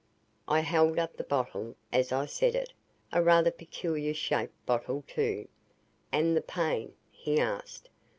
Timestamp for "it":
2.55-2.73